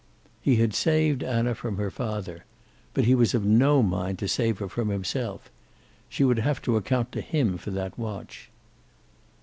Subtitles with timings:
[0.41, 2.43] He had saved Anna from her father.
[2.95, 5.51] But he was of no mind to save her from himself.
[6.09, 8.49] She would have to account to him for that watch.